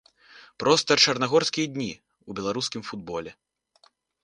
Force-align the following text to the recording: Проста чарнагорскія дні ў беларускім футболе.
Проста 0.61 0.97
чарнагорскія 1.07 1.67
дні 1.75 1.89
ў 1.91 2.31
беларускім 2.41 2.81
футболе. 2.91 3.31